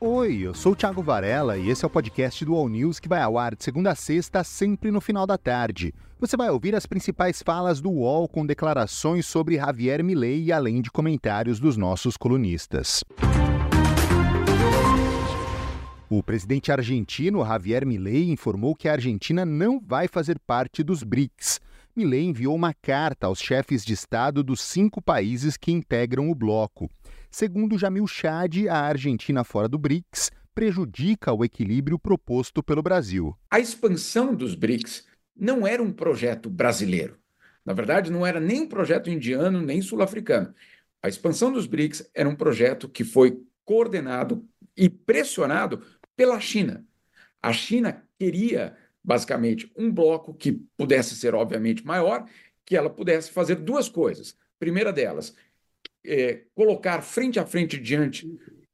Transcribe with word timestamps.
Oi, 0.00 0.42
eu 0.42 0.54
sou 0.54 0.74
o 0.74 0.76
Thiago 0.76 1.02
Varela 1.02 1.58
e 1.58 1.70
esse 1.70 1.84
é 1.84 1.88
o 1.88 1.90
podcast 1.90 2.44
do 2.44 2.54
All 2.54 2.68
News 2.68 3.00
que 3.00 3.08
vai 3.08 3.20
ao 3.20 3.36
ar 3.36 3.56
de 3.56 3.64
segunda 3.64 3.90
a 3.90 3.94
sexta, 3.96 4.44
sempre 4.44 4.92
no 4.92 5.00
final 5.00 5.26
da 5.26 5.36
tarde. 5.36 5.92
Você 6.20 6.36
vai 6.36 6.48
ouvir 6.50 6.72
as 6.76 6.86
principais 6.86 7.42
falas 7.42 7.80
do 7.80 7.90
UOL 7.90 8.28
com 8.28 8.46
declarações 8.46 9.26
sobre 9.26 9.56
Javier 9.56 10.04
Milei, 10.04 10.52
além 10.52 10.80
de 10.80 10.88
comentários 10.88 11.58
dos 11.58 11.76
nossos 11.76 12.16
colunistas. 12.16 13.02
O 16.08 16.22
presidente 16.22 16.70
argentino 16.70 17.44
Javier 17.44 17.84
Milei 17.84 18.30
informou 18.30 18.76
que 18.76 18.88
a 18.88 18.92
Argentina 18.92 19.44
não 19.44 19.80
vai 19.80 20.06
fazer 20.06 20.38
parte 20.38 20.84
dos 20.84 21.02
BRICS. 21.02 21.60
Milei 21.96 22.22
enviou 22.22 22.54
uma 22.54 22.72
carta 22.72 23.26
aos 23.26 23.40
chefes 23.40 23.84
de 23.84 23.94
Estado 23.94 24.44
dos 24.44 24.60
cinco 24.60 25.02
países 25.02 25.56
que 25.56 25.72
integram 25.72 26.30
o 26.30 26.36
bloco. 26.36 26.88
Segundo 27.30 27.78
Jamil 27.78 28.06
Chad, 28.06 28.68
a 28.68 28.80
Argentina 28.80 29.44
fora 29.44 29.68
do 29.68 29.78
BRICS 29.78 30.30
prejudica 30.54 31.32
o 31.32 31.44
equilíbrio 31.44 31.98
proposto 31.98 32.62
pelo 32.62 32.82
Brasil. 32.82 33.36
A 33.50 33.60
expansão 33.60 34.34
dos 34.34 34.54
BRICS 34.54 35.06
não 35.36 35.66
era 35.66 35.82
um 35.82 35.92
projeto 35.92 36.48
brasileiro. 36.48 37.18
Na 37.64 37.74
verdade, 37.74 38.10
não 38.10 38.26
era 38.26 38.40
nem 38.40 38.62
um 38.62 38.66
projeto 38.66 39.10
indiano 39.10 39.60
nem 39.60 39.82
sul-africano. 39.82 40.54
A 41.02 41.08
expansão 41.08 41.52
dos 41.52 41.66
BRICS 41.66 42.10
era 42.14 42.28
um 42.28 42.34
projeto 42.34 42.88
que 42.88 43.04
foi 43.04 43.40
coordenado 43.64 44.44
e 44.74 44.88
pressionado 44.88 45.82
pela 46.16 46.40
China. 46.40 46.84
A 47.42 47.52
China 47.52 48.02
queria, 48.18 48.74
basicamente, 49.04 49.70
um 49.76 49.92
bloco 49.92 50.32
que 50.32 50.52
pudesse 50.76 51.14
ser, 51.14 51.34
obviamente, 51.34 51.86
maior, 51.86 52.26
que 52.64 52.74
ela 52.74 52.90
pudesse 52.90 53.30
fazer 53.30 53.56
duas 53.56 53.88
coisas. 53.88 54.34
Primeira 54.58 54.92
delas, 54.92 55.34
é, 56.08 56.44
colocar 56.54 57.02
frente 57.02 57.38
a 57.38 57.44
frente 57.44 57.78
diante 57.78 58.26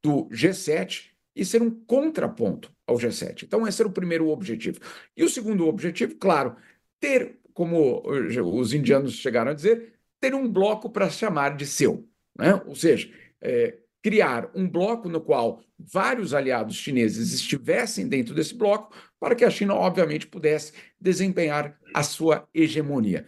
do 0.02 0.28
G7 0.28 1.10
e 1.34 1.44
ser 1.44 1.60
um 1.60 1.70
contraponto 1.70 2.72
ao 2.86 2.96
G7. 2.96 3.42
Então, 3.42 3.66
esse 3.66 3.82
era 3.82 3.88
o 3.88 3.92
primeiro 3.92 4.28
objetivo. 4.28 4.78
E 5.16 5.24
o 5.24 5.28
segundo 5.28 5.66
objetivo, 5.66 6.14
claro, 6.16 6.56
ter, 7.00 7.40
como 7.52 8.02
os 8.06 8.72
indianos 8.72 9.14
chegaram 9.14 9.50
a 9.50 9.54
dizer, 9.54 9.94
ter 10.20 10.34
um 10.34 10.48
bloco 10.48 10.88
para 10.88 11.10
chamar 11.10 11.56
de 11.56 11.66
seu. 11.66 12.08
Né? 12.38 12.54
Ou 12.66 12.76
seja, 12.76 13.10
é, 13.40 13.78
criar 14.02 14.50
um 14.54 14.68
bloco 14.68 15.08
no 15.08 15.20
qual 15.20 15.60
vários 15.76 16.32
aliados 16.32 16.76
chineses 16.76 17.32
estivessem 17.32 18.06
dentro 18.06 18.34
desse 18.34 18.54
bloco, 18.54 18.94
para 19.18 19.34
que 19.34 19.44
a 19.44 19.50
China, 19.50 19.74
obviamente, 19.74 20.26
pudesse 20.26 20.72
desempenhar 21.00 21.76
a 21.92 22.02
sua 22.02 22.46
hegemonia. 22.54 23.26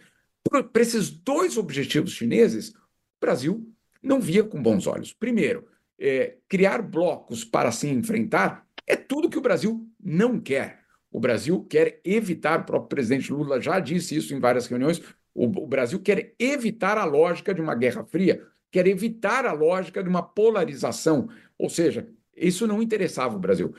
Para 0.49 0.81
esses 0.81 1.09
dois 1.09 1.57
objetivos 1.57 2.13
chineses, 2.13 2.69
o 2.69 3.19
Brasil 3.19 3.76
não 4.01 4.19
via 4.19 4.43
com 4.43 4.61
bons 4.61 4.87
olhos. 4.87 5.13
Primeiro, 5.13 5.67
é, 5.99 6.37
criar 6.47 6.81
blocos 6.81 7.43
para 7.43 7.71
se 7.71 7.87
enfrentar 7.87 8.65
é 8.85 8.95
tudo 8.95 9.29
que 9.29 9.37
o 9.37 9.41
Brasil 9.41 9.87
não 9.99 10.39
quer. 10.39 10.81
O 11.11 11.19
Brasil 11.19 11.65
quer 11.69 11.99
evitar, 12.03 12.61
o 12.61 12.65
próprio 12.65 12.89
presidente 12.89 13.31
Lula 13.31 13.59
já 13.59 13.79
disse 13.79 14.15
isso 14.15 14.33
em 14.33 14.39
várias 14.39 14.67
reuniões, 14.67 15.01
o, 15.33 15.45
o 15.45 15.67
Brasil 15.67 15.99
quer 15.99 16.33
evitar 16.39 16.97
a 16.97 17.05
lógica 17.05 17.53
de 17.53 17.61
uma 17.61 17.75
guerra 17.75 18.03
fria, 18.05 18.45
quer 18.71 18.87
evitar 18.87 19.45
a 19.45 19.53
lógica 19.53 20.03
de 20.03 20.09
uma 20.09 20.21
polarização. 20.21 21.29
Ou 21.57 21.69
seja, 21.69 22.07
isso 22.35 22.67
não 22.67 22.81
interessava 22.81 23.35
o 23.35 23.39
Brasil. 23.39 23.73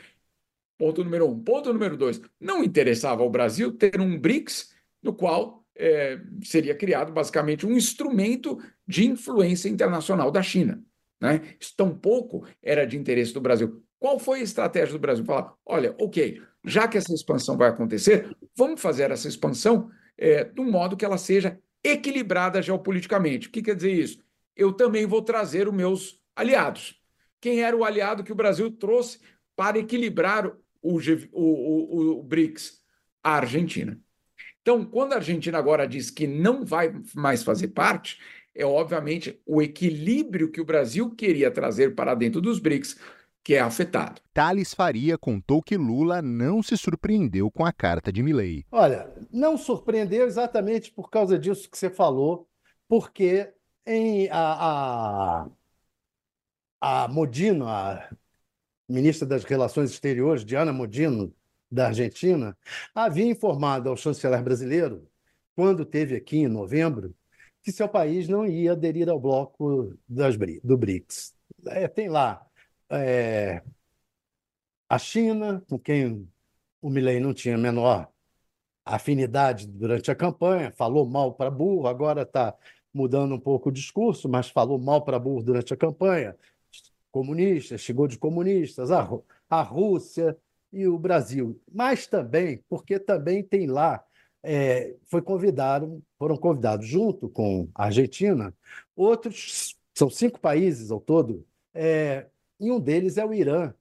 Ponto 0.76 1.02
número 1.02 1.28
um. 1.28 1.42
Ponto 1.42 1.72
número 1.72 1.96
dois: 1.96 2.20
não 2.40 2.62
interessava 2.62 3.22
ao 3.22 3.30
Brasil 3.30 3.72
ter 3.72 4.00
um 4.00 4.18
BRICS 4.18 4.72
no 5.02 5.12
qual 5.12 5.57
é, 5.78 6.20
seria 6.42 6.74
criado 6.74 7.12
basicamente 7.12 7.64
um 7.64 7.72
instrumento 7.72 8.58
de 8.86 9.06
influência 9.06 9.68
internacional 9.68 10.30
da 10.30 10.42
China. 10.42 10.82
Né? 11.20 11.54
Isso 11.58 11.74
tampouco 11.76 12.46
era 12.62 12.84
de 12.84 12.96
interesse 12.96 13.32
do 13.32 13.40
Brasil. 13.40 13.82
Qual 13.98 14.18
foi 14.18 14.40
a 14.40 14.42
estratégia 14.42 14.92
do 14.92 14.98
Brasil? 14.98 15.24
Falar: 15.24 15.54
olha, 15.64 15.94
ok, 15.98 16.40
já 16.64 16.86
que 16.88 16.98
essa 16.98 17.14
expansão 17.14 17.56
vai 17.56 17.68
acontecer, 17.68 18.36
vamos 18.56 18.80
fazer 18.80 19.10
essa 19.10 19.28
expansão 19.28 19.90
é, 20.16 20.44
de 20.44 20.60
um 20.60 20.70
modo 20.70 20.96
que 20.96 21.04
ela 21.04 21.18
seja 21.18 21.58
equilibrada 21.82 22.60
geopoliticamente. 22.60 23.48
O 23.48 23.50
que 23.50 23.62
quer 23.62 23.76
dizer 23.76 23.92
isso? 23.92 24.18
Eu 24.56 24.72
também 24.72 25.06
vou 25.06 25.22
trazer 25.22 25.68
os 25.68 25.74
meus 25.74 26.20
aliados. 26.34 27.00
Quem 27.40 27.62
era 27.62 27.76
o 27.76 27.84
aliado 27.84 28.24
que 28.24 28.32
o 28.32 28.36
Brasil 28.36 28.70
trouxe 28.70 29.20
para 29.54 29.78
equilibrar 29.78 30.46
o, 30.82 30.98
o, 30.98 30.98
o, 31.32 32.18
o 32.18 32.22
BRICS? 32.22 32.78
A 33.22 33.34
Argentina. 33.36 34.00
Então, 34.68 34.84
quando 34.84 35.14
a 35.14 35.16
Argentina 35.16 35.56
agora 35.56 35.88
diz 35.88 36.10
que 36.10 36.26
não 36.26 36.62
vai 36.62 36.94
mais 37.14 37.42
fazer 37.42 37.68
parte, 37.68 38.20
é 38.54 38.66
obviamente 38.66 39.40
o 39.46 39.62
equilíbrio 39.62 40.50
que 40.50 40.60
o 40.60 40.64
Brasil 40.64 41.10
queria 41.14 41.50
trazer 41.50 41.94
para 41.94 42.14
dentro 42.14 42.38
dos 42.38 42.58
BRICS 42.58 43.00
que 43.42 43.54
é 43.54 43.60
afetado. 43.60 44.20
Thales 44.34 44.74
Faria 44.74 45.16
contou 45.16 45.62
que 45.62 45.78
Lula 45.78 46.20
não 46.20 46.62
se 46.62 46.76
surpreendeu 46.76 47.50
com 47.50 47.64
a 47.64 47.72
carta 47.72 48.12
de 48.12 48.22
Milley. 48.22 48.66
Olha, 48.70 49.10
não 49.32 49.56
surpreendeu 49.56 50.26
exatamente 50.26 50.92
por 50.92 51.08
causa 51.08 51.38
disso 51.38 51.70
que 51.70 51.78
você 51.78 51.88
falou, 51.88 52.46
porque 52.86 53.50
em 53.86 54.28
a, 54.28 55.46
a, 56.82 57.04
a 57.04 57.08
Modino, 57.08 57.66
a 57.66 58.06
ministra 58.86 59.26
das 59.26 59.44
Relações 59.44 59.92
Exteriores, 59.92 60.44
Diana 60.44 60.74
Modino, 60.74 61.34
da 61.70 61.88
Argentina, 61.88 62.56
havia 62.94 63.26
informado 63.26 63.88
ao 63.88 63.96
chanceler 63.96 64.42
brasileiro, 64.42 65.06
quando 65.54 65.84
teve 65.84 66.16
aqui 66.16 66.38
em 66.38 66.48
novembro, 66.48 67.14
que 67.62 67.72
seu 67.72 67.88
país 67.88 68.28
não 68.28 68.46
ia 68.46 68.72
aderir 68.72 69.08
ao 69.08 69.20
bloco 69.20 69.94
das, 70.08 70.36
do 70.62 70.76
BRICS. 70.76 71.34
É, 71.66 71.88
tem 71.88 72.08
lá 72.08 72.46
é, 72.90 73.62
a 74.88 74.98
China, 74.98 75.62
com 75.68 75.78
quem 75.78 76.28
o 76.80 76.88
Milley 76.88 77.20
não 77.20 77.34
tinha 77.34 77.56
a 77.56 77.58
menor 77.58 78.08
afinidade 78.84 79.66
durante 79.66 80.10
a 80.10 80.14
campanha, 80.14 80.72
falou 80.72 81.06
mal 81.06 81.34
para 81.34 81.50
burro, 81.50 81.86
agora 81.86 82.22
está 82.22 82.54
mudando 82.92 83.34
um 83.34 83.40
pouco 83.40 83.68
o 83.68 83.72
discurso, 83.72 84.28
mas 84.28 84.48
falou 84.48 84.78
mal 84.78 85.04
para 85.04 85.18
burro 85.18 85.42
durante 85.42 85.74
a 85.74 85.76
campanha. 85.76 86.34
Comunistas, 87.10 87.80
chegou 87.80 88.08
de 88.08 88.18
comunistas, 88.18 88.90
a, 88.90 89.06
a 89.50 89.62
Rússia, 89.62 90.36
e 90.72 90.86
o 90.86 90.98
Brasil, 90.98 91.60
mas 91.72 92.06
também 92.06 92.62
porque 92.68 92.98
também 92.98 93.42
tem 93.42 93.66
lá 93.66 94.02
é, 94.42 94.94
foi 95.06 95.20
convidado, 95.20 96.02
foram 96.18 96.36
convidados 96.36 96.86
junto 96.86 97.28
com 97.28 97.68
a 97.74 97.86
Argentina 97.86 98.54
outros 98.94 99.76
são 99.94 100.08
cinco 100.08 100.38
países 100.38 100.90
ao 100.90 101.00
todo 101.00 101.44
é, 101.74 102.26
e 102.60 102.70
um 102.70 102.80
deles 102.80 103.18
é 103.18 103.24
o 103.24 103.34
Irã 103.34 103.72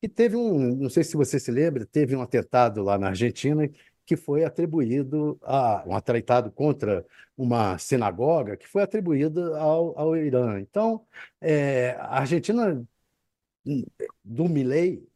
que 0.00 0.08
teve 0.08 0.36
um 0.36 0.76
não 0.76 0.90
sei 0.90 1.04
se 1.04 1.16
você 1.16 1.38
se 1.38 1.50
lembra 1.50 1.86
teve 1.86 2.16
um 2.16 2.22
atentado 2.22 2.82
lá 2.82 2.96
na 2.98 3.08
Argentina 3.08 3.68
que 4.06 4.16
foi 4.16 4.44
atribuído 4.44 5.38
a 5.42 5.84
um 5.86 5.94
atentado 5.94 6.50
contra 6.50 7.04
uma 7.36 7.76
sinagoga 7.76 8.56
que 8.56 8.66
foi 8.68 8.82
atribuído 8.82 9.54
ao, 9.56 9.98
ao 9.98 10.16
Irã. 10.16 10.60
Então 10.60 11.04
é, 11.40 11.96
a 11.98 12.20
Argentina 12.20 12.82
do 14.24 14.48
Milei 14.48 15.06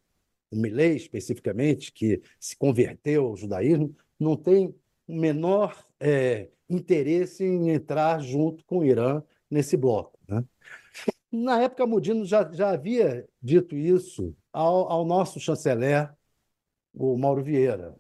o 0.51 0.57
Milley 0.57 0.97
especificamente, 0.97 1.93
que 1.93 2.21
se 2.39 2.57
converteu 2.57 3.27
ao 3.27 3.37
judaísmo, 3.37 3.95
não 4.19 4.37
tem 4.37 4.75
o 5.07 5.15
menor 5.15 5.85
é, 5.99 6.49
interesse 6.69 7.45
em 7.45 7.71
entrar 7.71 8.21
junto 8.21 8.65
com 8.65 8.79
o 8.79 8.85
Irã 8.85 9.23
nesse 9.51 9.77
bloco. 9.77 10.19
Né? 10.29 10.45
Na 11.31 11.63
época, 11.63 11.87
Mudino 11.87 12.25
já, 12.25 12.51
já 12.53 12.71
havia 12.71 13.29
dito 13.41 13.77
isso 13.77 14.35
ao, 14.53 14.91
ao 14.91 15.05
nosso 15.05 15.39
chanceler, 15.39 16.13
o 16.93 17.17
Mauro 17.17 17.43
Vieira. 17.43 17.97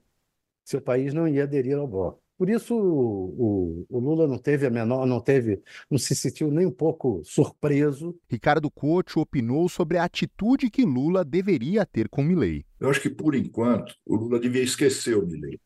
Seu 0.64 0.80
país 0.80 1.14
não 1.14 1.28
ia 1.28 1.44
aderir 1.44 1.76
ao 1.76 1.86
bloco. 1.86 2.20
Por 2.40 2.48
isso 2.48 2.74
o, 2.74 3.86
o, 3.86 3.98
Lula 3.98 4.26
não 4.26 4.38
teve 4.38 4.66
a 4.66 4.70
menor, 4.70 5.04
não 5.04 5.20
teve, 5.20 5.60
não 5.90 5.98
se 5.98 6.16
sentiu 6.16 6.50
nem 6.50 6.64
um 6.64 6.72
pouco 6.72 7.20
surpreso. 7.22 8.18
Ricardo 8.30 8.70
Couto 8.70 9.20
opinou 9.20 9.68
sobre 9.68 9.98
a 9.98 10.04
atitude 10.04 10.70
que 10.70 10.82
Lula 10.82 11.22
deveria 11.22 11.84
ter 11.84 12.08
com 12.08 12.22
Milei. 12.22 12.64
Eu 12.80 12.88
acho 12.88 13.02
que 13.02 13.10
por 13.10 13.34
enquanto 13.34 13.94
o 14.06 14.16
Lula 14.16 14.40
devia 14.40 14.62
esquecer 14.62 15.18
o 15.18 15.26
Milei 15.26 15.60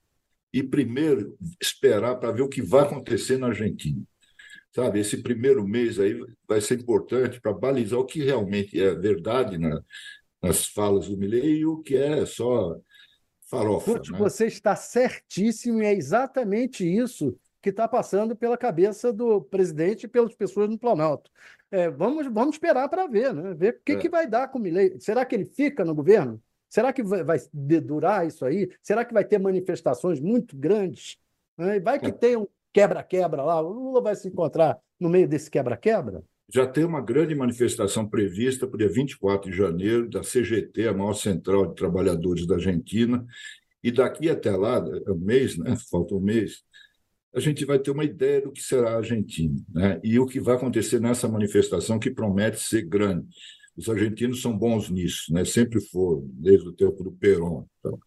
e 0.52 0.64
primeiro 0.64 1.38
esperar 1.62 2.16
para 2.16 2.32
ver 2.32 2.42
o 2.42 2.48
que 2.48 2.60
vai 2.60 2.82
acontecer 2.82 3.38
na 3.38 3.46
Argentina. 3.46 4.02
Sabe, 4.74 4.98
esse 4.98 5.18
primeiro 5.18 5.64
mês 5.64 6.00
aí 6.00 6.18
vai 6.48 6.60
ser 6.60 6.80
importante 6.80 7.40
para 7.40 7.52
balizar 7.52 8.00
o 8.00 8.04
que 8.04 8.20
realmente 8.20 8.80
é 8.80 8.92
verdade 8.96 9.58
na, 9.58 9.80
nas 10.42 10.66
falas 10.66 11.06
do 11.06 11.16
Milei 11.16 11.58
e 11.58 11.66
o 11.66 11.78
que 11.84 11.94
é 11.94 12.26
só 12.26 12.76
farofa. 13.44 13.94
né? 13.94 14.18
Você 14.18 14.46
está 14.46 14.74
certíssimo 14.74 15.82
e 15.82 15.86
é 15.86 15.92
exatamente 15.92 16.84
isso 16.84 17.36
que 17.60 17.70
está 17.70 17.88
passando 17.88 18.36
pela 18.36 18.58
cabeça 18.58 19.12
do 19.12 19.40
presidente 19.40 20.04
e 20.04 20.08
pelas 20.08 20.34
pessoas 20.34 20.68
no 20.68 20.78
Planalto. 20.78 21.30
É, 21.70 21.88
vamos, 21.88 22.26
vamos 22.26 22.56
esperar 22.56 22.88
para 22.88 23.06
ver, 23.06 23.32
né? 23.32 23.54
ver 23.54 23.74
o 23.74 23.80
que, 23.84 23.92
é. 23.92 23.96
que 23.96 24.08
vai 24.08 24.26
dar 24.26 24.48
com 24.48 24.58
o 24.58 24.62
Milei. 24.62 24.98
Será 25.00 25.24
que 25.24 25.34
ele 25.34 25.46
fica 25.46 25.84
no 25.84 25.94
governo? 25.94 26.40
Será 26.68 26.92
que 26.92 27.02
vai, 27.02 27.24
vai 27.24 27.38
durar 27.80 28.26
isso 28.26 28.44
aí? 28.44 28.70
Será 28.82 29.04
que 29.04 29.14
vai 29.14 29.24
ter 29.24 29.38
manifestações 29.38 30.20
muito 30.20 30.56
grandes? 30.56 31.16
Vai 31.82 31.98
que 31.98 32.08
é. 32.08 32.12
tem 32.12 32.36
um 32.36 32.46
quebra-quebra 32.72 33.42
lá, 33.42 33.62
o 33.62 33.72
Lula 33.72 34.02
vai 34.02 34.16
se 34.16 34.26
encontrar 34.26 34.78
no 34.98 35.08
meio 35.08 35.28
desse 35.28 35.48
quebra-quebra? 35.48 36.22
Já 36.52 36.66
tem 36.66 36.84
uma 36.84 37.00
grande 37.00 37.34
manifestação 37.34 38.06
prevista 38.08 38.66
para 38.66 38.76
o 38.76 38.78
dia 38.78 38.88
24 38.88 39.50
de 39.50 39.56
janeiro, 39.56 40.08
da 40.08 40.20
CGT, 40.20 40.88
a 40.88 40.94
maior 40.94 41.14
central 41.14 41.66
de 41.66 41.74
trabalhadores 41.74 42.46
da 42.46 42.56
Argentina. 42.56 43.24
E 43.82 43.90
daqui 43.90 44.28
até 44.28 44.54
lá, 44.56 44.82
um 45.08 45.14
mês, 45.14 45.56
né? 45.56 45.74
falta 45.90 46.14
um 46.14 46.20
mês, 46.20 46.62
a 47.34 47.40
gente 47.40 47.64
vai 47.64 47.78
ter 47.78 47.90
uma 47.90 48.04
ideia 48.04 48.40
do 48.40 48.52
que 48.52 48.62
será 48.62 48.92
a 48.92 48.96
Argentina 48.96 49.54
né? 49.68 50.00
e 50.04 50.18
o 50.18 50.26
que 50.26 50.38
vai 50.38 50.54
acontecer 50.54 51.00
nessa 51.00 51.28
manifestação 51.28 51.98
que 51.98 52.10
promete 52.10 52.60
ser 52.60 52.82
grande. 52.82 53.26
Os 53.76 53.88
argentinos 53.88 54.40
são 54.40 54.56
bons 54.56 54.88
nisso, 54.88 55.32
né? 55.32 55.44
sempre 55.44 55.80
foram, 55.80 56.24
desde 56.32 56.68
o 56.68 56.72
tempo 56.72 57.02
do 57.02 57.10
Perón. 57.10 57.64
Então. 57.80 57.98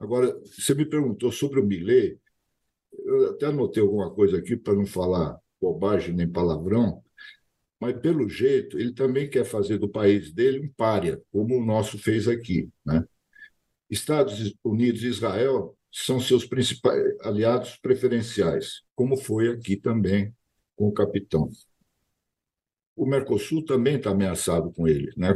Agora, 0.00 0.36
você 0.44 0.74
me 0.74 0.84
perguntou 0.84 1.30
sobre 1.30 1.60
o 1.60 1.64
Millet, 1.64 2.18
eu 3.04 3.30
até 3.30 3.46
anotei 3.46 3.82
alguma 3.82 4.10
coisa 4.10 4.38
aqui 4.38 4.56
para 4.56 4.74
não 4.74 4.86
falar 4.86 5.38
bobagem 5.60 6.14
nem 6.14 6.28
palavrão, 6.28 7.02
mas 7.80 7.98
pelo 7.98 8.28
jeito 8.28 8.78
ele 8.78 8.92
também 8.92 9.28
quer 9.28 9.44
fazer 9.44 9.78
do 9.78 9.88
país 9.88 10.30
dele 10.30 10.60
um 10.60 10.72
pária, 10.76 11.20
como 11.32 11.56
o 11.56 11.64
nosso 11.64 11.98
fez 11.98 12.28
aqui. 12.28 12.68
Né? 12.84 13.02
Estados 13.88 14.54
Unidos 14.62 15.02
e 15.02 15.08
Israel 15.08 15.76
são 15.90 16.20
seus 16.20 16.44
principais 16.44 17.02
aliados 17.22 17.76
preferenciais, 17.78 18.82
como 18.94 19.16
foi 19.16 19.48
aqui 19.48 19.76
também 19.76 20.32
com 20.76 20.88
o 20.88 20.92
capitão. 20.92 21.48
O 22.94 23.06
Mercosul 23.06 23.64
também 23.64 23.96
está 23.96 24.10
ameaçado 24.10 24.70
com 24.72 24.86
ele. 24.86 25.10
Né? 25.16 25.28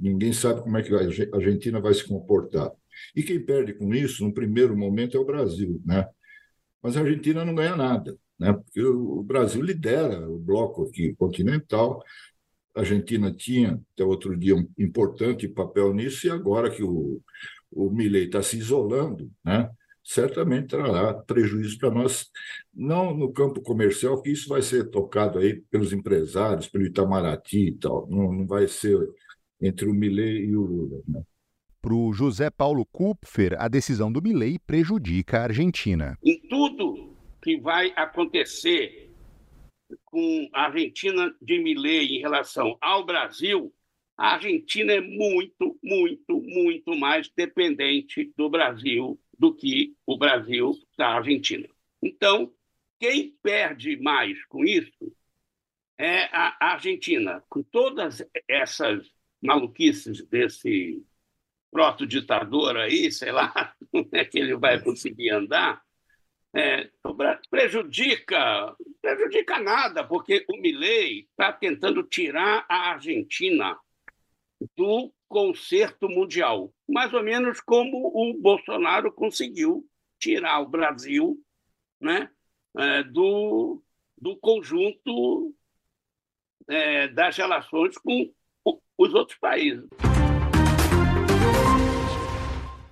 Ninguém 0.00 0.32
sabe 0.32 0.62
como 0.62 0.78
é 0.78 0.82
que 0.82 0.94
a 0.94 1.36
Argentina 1.36 1.78
vai 1.78 1.92
se 1.92 2.02
comportar. 2.08 2.72
E 3.14 3.22
quem 3.22 3.44
perde 3.44 3.74
com 3.74 3.92
isso, 3.94 4.24
no 4.24 4.32
primeiro 4.32 4.76
momento, 4.76 5.16
é 5.16 5.20
o 5.20 5.24
Brasil. 5.24 5.80
Né? 5.84 6.08
Mas 6.82 6.96
a 6.96 7.00
Argentina 7.00 7.44
não 7.44 7.54
ganha 7.54 7.76
nada 7.76 8.18
né? 8.40 8.54
porque 8.54 8.82
o 8.82 9.22
Brasil 9.22 9.60
lidera 9.60 10.26
o 10.28 10.38
bloco 10.38 10.84
aqui 10.84 11.14
continental. 11.14 12.02
A 12.74 12.80
Argentina 12.80 13.30
tinha, 13.30 13.78
até 13.92 14.02
outro 14.02 14.34
dia, 14.36 14.56
um 14.56 14.66
importante 14.78 15.46
papel 15.46 15.92
nisso, 15.92 16.26
e 16.26 16.30
agora 16.30 16.70
que 16.70 16.82
o, 16.82 17.20
o 17.70 17.90
Milley 17.90 18.24
está 18.24 18.42
se 18.42 18.56
isolando, 18.56 19.30
né? 19.44 19.68
certamente 20.02 20.68
trará 20.68 21.12
prejuízo 21.12 21.78
para 21.78 21.90
nós, 21.90 22.30
não 22.74 23.14
no 23.14 23.30
campo 23.30 23.60
comercial, 23.60 24.22
que 24.22 24.30
isso 24.30 24.48
vai 24.48 24.62
ser 24.62 24.88
tocado 24.88 25.38
aí 25.38 25.60
pelos 25.70 25.92
empresários, 25.92 26.68
pelo 26.68 26.86
Itamaraty 26.86 27.68
e 27.68 27.72
tal, 27.72 28.08
não, 28.08 28.32
não 28.32 28.46
vai 28.46 28.66
ser 28.66 28.98
entre 29.60 29.86
o 29.86 29.92
Milley 29.92 30.46
e 30.46 30.56
o 30.56 30.62
Lula. 30.62 31.02
Né? 31.06 31.22
Para 31.82 31.94
o 31.94 32.12
José 32.12 32.50
Paulo 32.50 32.86
Kupfer, 32.86 33.54
a 33.58 33.68
decisão 33.68 34.10
do 34.10 34.22
Milley 34.22 34.58
prejudica 34.58 35.40
a 35.40 35.42
Argentina. 35.44 36.16
Em 36.24 36.40
tudo 36.48 37.09
que 37.42 37.56
vai 37.58 37.92
acontecer 37.96 39.10
com 40.04 40.48
a 40.52 40.66
Argentina 40.66 41.34
de 41.40 41.58
Milei 41.58 42.16
em 42.16 42.20
relação 42.20 42.76
ao 42.80 43.04
Brasil, 43.04 43.72
a 44.16 44.34
Argentina 44.34 44.92
é 44.92 45.00
muito, 45.00 45.78
muito, 45.82 46.40
muito 46.40 46.96
mais 46.96 47.30
dependente 47.34 48.32
do 48.36 48.50
Brasil 48.50 49.18
do 49.38 49.54
que 49.54 49.96
o 50.04 50.18
Brasil 50.18 50.72
da 50.96 51.08
Argentina. 51.16 51.66
Então, 52.02 52.52
quem 52.98 53.34
perde 53.42 53.96
mais 53.96 54.44
com 54.46 54.62
isso 54.62 55.16
é 55.98 56.24
a 56.24 56.72
Argentina, 56.72 57.42
com 57.48 57.62
todas 57.62 58.22
essas 58.46 59.10
maluquices 59.40 60.22
desse 60.26 61.02
proto-ditador 61.70 62.76
aí, 62.76 63.10
sei 63.10 63.32
lá 63.32 63.74
como 63.90 64.08
é 64.12 64.24
que 64.24 64.38
ele 64.38 64.56
vai 64.56 64.82
conseguir 64.82 65.30
andar, 65.30 65.82
é, 66.54 66.90
prejudica, 67.48 68.76
prejudica 69.00 69.58
nada, 69.58 70.04
porque 70.04 70.44
o 70.48 70.56
Milley 70.56 71.28
está 71.30 71.52
tentando 71.52 72.02
tirar 72.02 72.66
a 72.68 72.90
Argentina 72.90 73.78
do 74.76 75.12
concerto 75.28 76.08
mundial, 76.08 76.72
mais 76.88 77.14
ou 77.14 77.22
menos 77.22 77.60
como 77.60 78.08
o 78.14 78.34
Bolsonaro 78.34 79.12
conseguiu 79.12 79.86
tirar 80.18 80.60
o 80.60 80.68
Brasil 80.68 81.40
né, 82.00 82.28
é, 82.76 83.02
do, 83.04 83.82
do 84.18 84.36
conjunto 84.36 85.54
é, 86.68 87.08
das 87.08 87.36
relações 87.36 87.96
com 87.96 88.32
os 88.98 89.14
outros 89.14 89.38
países. 89.38 89.88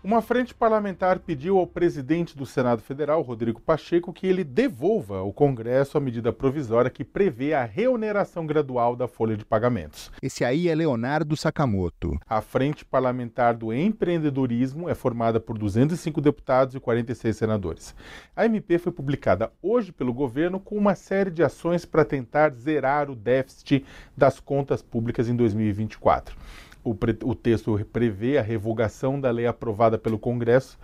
Uma 0.03 0.23
frente 0.23 0.55
parlamentar 0.55 1.19
pediu 1.19 1.59
ao 1.59 1.67
presidente 1.67 2.37
do 2.37 2.47
Senado 2.47 2.81
Federal, 2.81 3.21
Rodrigo 3.21 3.61
Pacheco, 3.61 4.13
que 4.13 4.29
ele 4.29 4.45
devolva 4.45 5.19
ao 5.19 5.33
Congresso 5.33 5.99
a 5.99 6.01
medida 6.01 6.33
provisória 6.33 6.89
que 6.89 7.03
prevê 7.03 7.53
a 7.53 7.65
reoneração 7.65 8.47
gradual 8.47 8.95
da 8.95 9.09
folha 9.09 9.37
de 9.37 9.45
pagamentos. 9.45 10.13
Esse 10.23 10.45
aí 10.45 10.69
é 10.69 10.75
Leonardo 10.75 11.37
Sakamoto. 11.37 12.17
A 12.29 12.41
frente 12.41 12.85
parlamentar 12.85 13.57
do 13.57 13.73
empreendedorismo 13.73 14.89
é 14.89 14.95
formada 14.95 15.41
por 15.41 15.59
205 15.59 16.21
deputados 16.21 16.77
e 16.77 16.81
46 16.81 17.37
senadores. 17.37 17.95
A 18.37 18.47
MP 18.47 18.79
foi 18.79 18.93
publicada 18.93 19.53
hoje 19.61 19.91
pelo 19.91 20.15
governo 20.15 20.61
com 20.61 20.77
uma 20.77 20.95
série 20.95 21.31
de 21.31 21.43
ações 21.43 21.85
para 21.85 22.05
tentar 22.05 22.53
zerar 22.55 23.11
o 23.11 23.17
déficit 23.17 23.85
das 24.17 24.39
contas 24.39 24.81
públicas 24.81 25.29
em 25.29 25.35
2024 25.35 26.37
o, 26.85 26.97
o 27.25 27.35
texto 27.35 27.79
prevê 27.93 28.39
a 28.39 28.43
revogação 28.43 29.21
da 29.21 29.31
lei 29.31 29.47
aprovada 29.47 29.99
pelo 29.99 30.19
Congresso 30.19 30.79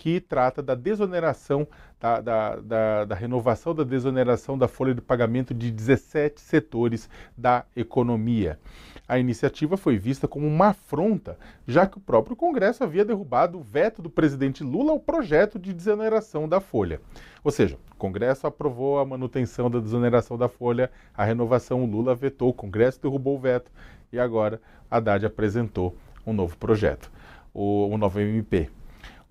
que 0.00 0.18
trata 0.18 0.62
da 0.62 0.74
desoneração, 0.74 1.68
da, 2.00 2.22
da, 2.22 2.56
da, 2.56 3.04
da, 3.04 3.14
renovação 3.14 3.74
da 3.74 3.84
desoneração 3.84 4.56
da 4.56 4.66
folha 4.66 4.94
de 4.94 5.02
pagamento 5.02 5.52
de 5.52 5.70
17 5.70 6.40
setores 6.40 7.06
da 7.36 7.66
economia. 7.76 8.58
A 9.06 9.18
iniciativa 9.18 9.76
foi 9.76 9.98
vista 9.98 10.26
como 10.26 10.46
uma 10.46 10.68
afronta, 10.68 11.36
já 11.66 11.86
que 11.86 11.98
o 11.98 12.00
próprio 12.00 12.34
Congresso 12.34 12.82
havia 12.82 13.04
derrubado 13.04 13.58
o 13.58 13.62
veto 13.62 14.00
do 14.00 14.08
presidente 14.08 14.64
Lula 14.64 14.92
ao 14.92 14.98
projeto 14.98 15.58
de 15.58 15.70
desoneração 15.70 16.48
da 16.48 16.62
folha. 16.62 16.98
Ou 17.44 17.50
seja, 17.50 17.76
o 17.92 17.96
Congresso 17.96 18.46
aprovou 18.46 19.00
a 19.00 19.04
manutenção 19.04 19.70
da 19.70 19.80
desoneração 19.80 20.38
da 20.38 20.48
folha, 20.48 20.90
a 21.14 21.26
renovação 21.26 21.84
Lula 21.84 22.14
vetou, 22.14 22.48
o 22.48 22.54
Congresso 22.54 23.02
derrubou 23.02 23.36
o 23.36 23.38
veto 23.38 23.70
e 24.10 24.18
agora 24.18 24.62
Haddad 24.90 25.26
apresentou 25.26 25.94
um 26.26 26.32
novo 26.32 26.56
projeto, 26.56 27.12
o, 27.52 27.98
novo 27.98 28.18
MP. 28.18 28.70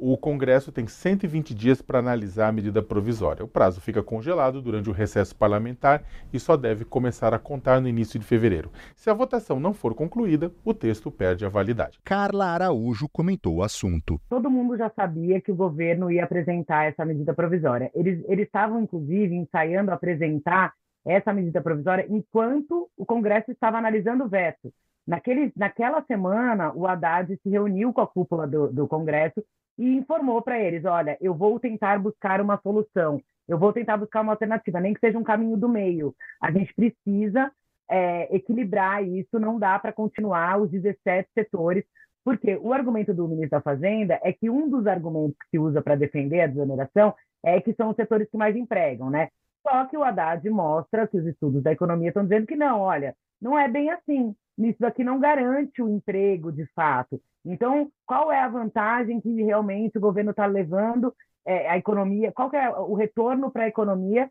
O 0.01 0.15
Congresso 0.17 0.71
tem 0.71 0.87
120 0.87 1.53
dias 1.53 1.81
para 1.81 1.99
analisar 1.99 2.47
a 2.47 2.51
medida 2.53 2.81
provisória. 2.81 3.43
O 3.43 3.49
prazo 3.49 3.81
fica 3.81 4.01
congelado 4.01 4.61
durante 4.61 4.89
o 4.89 4.93
recesso 4.93 5.35
parlamentar 5.35 6.03
e 6.31 6.39
só 6.39 6.55
deve 6.55 6.85
começar 6.85 7.33
a 7.33 7.37
contar 7.37 7.81
no 7.81 7.87
início 7.89 8.17
de 8.17 8.25
fevereiro. 8.25 8.71
Se 8.95 9.09
a 9.09 9.13
votação 9.13 9.59
não 9.59 9.73
for 9.73 9.93
concluída, 9.93 10.53
o 10.63 10.73
texto 10.73 11.11
perde 11.11 11.45
a 11.45 11.49
validade. 11.49 11.99
Carla 12.05 12.45
Araújo 12.45 13.09
comentou 13.09 13.57
o 13.57 13.61
assunto. 13.61 14.21
Todo 14.29 14.49
mundo 14.49 14.77
já 14.77 14.89
sabia 14.89 15.41
que 15.41 15.51
o 15.51 15.55
governo 15.55 16.09
ia 16.09 16.23
apresentar 16.23 16.85
essa 16.85 17.03
medida 17.03 17.33
provisória. 17.33 17.91
Eles, 17.93 18.23
eles 18.29 18.45
estavam, 18.45 18.81
inclusive, 18.81 19.35
ensaiando 19.35 19.91
apresentar 19.91 20.75
essa 21.05 21.33
medida 21.33 21.61
provisória 21.61 22.05
enquanto 22.09 22.89
o 22.95 23.05
Congresso 23.05 23.51
estava 23.51 23.77
analisando 23.77 24.23
o 24.23 24.29
veto. 24.29 24.71
Naquele, 25.05 25.51
naquela 25.57 26.01
semana, 26.03 26.71
o 26.73 26.87
Haddad 26.87 27.37
se 27.43 27.49
reuniu 27.49 27.91
com 27.91 27.99
a 27.99 28.07
cúpula 28.07 28.47
do, 28.47 28.71
do 28.71 28.87
Congresso 28.87 29.43
e 29.79 29.95
informou 29.95 30.41
para 30.41 30.59
eles: 30.59 30.83
olha, 30.83 31.17
eu 31.21 31.33
vou 31.33 31.59
tentar 31.59 31.97
buscar 31.97 32.41
uma 32.41 32.59
solução, 32.61 33.21
eu 33.47 33.57
vou 33.57 33.71
tentar 33.71 33.97
buscar 33.97 34.21
uma 34.21 34.33
alternativa, 34.33 34.79
nem 34.81 34.93
que 34.93 34.99
seja 34.99 35.17
um 35.17 35.23
caminho 35.23 35.55
do 35.55 35.69
meio. 35.69 36.13
A 36.41 36.51
gente 36.51 36.73
precisa 36.75 37.49
é, 37.89 38.35
equilibrar 38.35 39.03
isso, 39.03 39.39
não 39.39 39.57
dá 39.57 39.79
para 39.79 39.93
continuar 39.93 40.61
os 40.61 40.69
17 40.69 41.29
setores, 41.33 41.85
porque 42.25 42.57
o 42.57 42.73
argumento 42.73 43.13
do 43.13 43.27
ministro 43.27 43.57
da 43.57 43.61
Fazenda 43.61 44.19
é 44.21 44.33
que 44.33 44.49
um 44.49 44.69
dos 44.69 44.85
argumentos 44.85 45.37
que 45.39 45.49
se 45.51 45.59
usa 45.59 45.81
para 45.81 45.95
defender 45.95 46.41
a 46.41 46.47
desoneração 46.47 47.15
é 47.43 47.61
que 47.61 47.73
são 47.73 47.89
os 47.89 47.95
setores 47.95 48.29
que 48.29 48.37
mais 48.37 48.55
empregam, 48.55 49.09
né? 49.09 49.29
Só 49.65 49.85
que 49.85 49.97
o 49.97 50.03
Haddad 50.03 50.47
mostra 50.49 51.07
que 51.07 51.17
os 51.17 51.25
estudos 51.25 51.63
da 51.63 51.71
economia 51.71 52.09
estão 52.09 52.23
dizendo 52.23 52.45
que 52.45 52.55
não, 52.55 52.81
olha, 52.81 53.15
não 53.41 53.57
é 53.57 53.67
bem 53.67 53.89
assim. 53.89 54.35
Isso 54.57 54.85
aqui 54.85 55.03
não 55.03 55.19
garante 55.19 55.81
o 55.81 55.87
emprego 55.87 56.51
de 56.51 56.65
fato. 56.73 57.21
Então, 57.51 57.91
qual 58.05 58.31
é 58.31 58.39
a 58.39 58.47
vantagem 58.47 59.19
que 59.19 59.43
realmente 59.43 59.97
o 59.97 60.01
governo 60.01 60.31
está 60.31 60.45
levando 60.45 61.13
é, 61.45 61.69
a 61.69 61.77
economia? 61.77 62.31
Qual 62.31 62.51
é 62.53 62.69
o 62.69 62.93
retorno 62.93 63.51
para 63.51 63.63
a 63.63 63.67
economia 63.67 64.29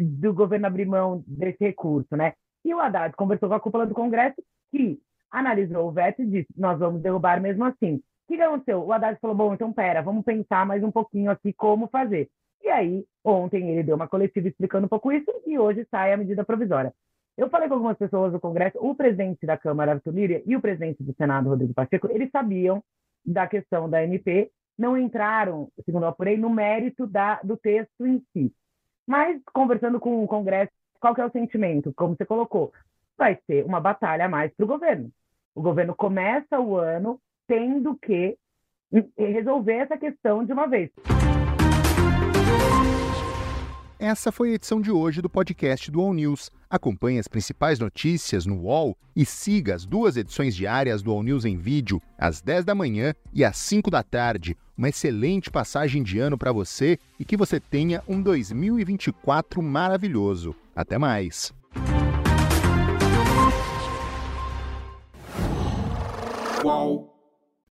do 0.00 0.32
governo 0.32 0.66
abrir 0.66 0.86
mão 0.86 1.24
desse 1.26 1.64
recurso, 1.64 2.16
né? 2.16 2.34
E 2.64 2.74
o 2.74 2.80
Haddad 2.80 3.14
conversou 3.16 3.48
com 3.48 3.54
a 3.54 3.60
cúpula 3.60 3.86
do 3.86 3.94
Congresso 3.94 4.36
que 4.70 5.00
analisou 5.30 5.88
o 5.88 5.92
veto 5.92 6.22
e 6.22 6.26
disse: 6.26 6.48
nós 6.56 6.78
vamos 6.78 7.00
derrubar 7.00 7.40
mesmo 7.40 7.64
assim. 7.64 7.94
O 7.94 8.02
que 8.28 8.40
aconteceu? 8.40 8.84
O 8.84 8.92
Haddad 8.92 9.18
falou: 9.20 9.36
bom, 9.36 9.54
então 9.54 9.72
pera, 9.72 10.02
vamos 10.02 10.24
pensar 10.24 10.66
mais 10.66 10.82
um 10.84 10.90
pouquinho 10.90 11.30
aqui 11.30 11.52
como 11.52 11.88
fazer. 11.88 12.28
E 12.62 12.68
aí, 12.68 13.04
ontem 13.24 13.70
ele 13.70 13.82
deu 13.82 13.96
uma 13.96 14.06
coletiva 14.06 14.48
explicando 14.48 14.84
um 14.84 14.88
pouco 14.88 15.10
isso 15.10 15.30
e 15.46 15.58
hoje 15.58 15.86
sai 15.90 16.12
a 16.12 16.16
medida 16.16 16.44
provisória. 16.44 16.92
Eu 17.40 17.48
falei 17.48 17.68
com 17.68 17.74
algumas 17.76 17.96
pessoas 17.96 18.32
do 18.32 18.38
Congresso, 18.38 18.76
o 18.78 18.94
presidente 18.94 19.46
da 19.46 19.56
Câmara, 19.56 19.92
Arthur 19.92 20.12
Líria, 20.12 20.42
e 20.44 20.54
o 20.54 20.60
presidente 20.60 21.02
do 21.02 21.14
Senado, 21.14 21.48
Rodrigo 21.48 21.72
Pacheco, 21.72 22.06
eles 22.10 22.30
sabiam 22.30 22.84
da 23.24 23.46
questão 23.46 23.88
da 23.88 24.04
MP, 24.04 24.50
não 24.78 24.94
entraram, 24.94 25.70
segundo 25.86 26.02
eu 26.02 26.10
apurei, 26.10 26.36
no 26.36 26.50
mérito 26.50 27.06
da, 27.06 27.40
do 27.42 27.56
texto 27.56 28.06
em 28.06 28.22
si. 28.30 28.52
Mas, 29.06 29.40
conversando 29.54 29.98
com 29.98 30.22
o 30.22 30.28
Congresso, 30.28 30.70
qual 31.00 31.14
que 31.14 31.22
é 31.22 31.24
o 31.24 31.30
sentimento? 31.30 31.94
Como 31.96 32.14
você 32.14 32.26
colocou, 32.26 32.74
vai 33.16 33.38
ser 33.46 33.64
uma 33.64 33.80
batalha 33.80 34.26
a 34.26 34.28
mais 34.28 34.52
para 34.54 34.64
o 34.64 34.68
governo. 34.68 35.10
O 35.54 35.62
governo 35.62 35.94
começa 35.94 36.60
o 36.60 36.76
ano 36.76 37.18
tendo 37.48 37.96
que 37.96 38.36
resolver 39.16 39.76
essa 39.76 39.96
questão 39.96 40.44
de 40.44 40.52
uma 40.52 40.66
vez. 40.66 40.90
Essa 44.02 44.32
foi 44.32 44.52
a 44.52 44.54
edição 44.54 44.80
de 44.80 44.90
hoje 44.90 45.20
do 45.20 45.28
podcast 45.28 45.90
do 45.90 46.00
All 46.00 46.14
News. 46.14 46.50
Acompanhe 46.70 47.18
as 47.18 47.28
principais 47.28 47.78
notícias 47.78 48.46
no 48.46 48.62
UOL 48.62 48.96
e 49.14 49.26
siga 49.26 49.74
as 49.74 49.84
duas 49.84 50.16
edições 50.16 50.56
diárias 50.56 51.02
do 51.02 51.10
All 51.10 51.22
News 51.22 51.44
em 51.44 51.58
vídeo, 51.58 52.00
às 52.16 52.40
10 52.40 52.64
da 52.64 52.74
manhã 52.74 53.14
e 53.30 53.44
às 53.44 53.58
5 53.58 53.90
da 53.90 54.02
tarde. 54.02 54.56
Uma 54.74 54.88
excelente 54.88 55.50
passagem 55.50 56.02
de 56.02 56.18
ano 56.18 56.38
para 56.38 56.50
você 56.50 56.98
e 57.18 57.26
que 57.26 57.36
você 57.36 57.60
tenha 57.60 58.02
um 58.08 58.22
2024 58.22 59.60
maravilhoso. 59.60 60.56
Até 60.74 60.96
mais! 60.96 61.52
Qual? 66.62 67.09